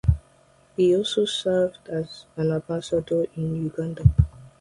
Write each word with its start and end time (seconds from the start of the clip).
He 0.75 0.95
also 0.97 1.25
served 1.25 1.87
as 1.87 2.25
Ambassador 2.35 3.01
to 3.29 3.39
Uganda. 3.39 4.03